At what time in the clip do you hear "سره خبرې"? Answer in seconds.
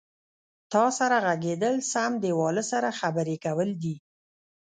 2.71-3.35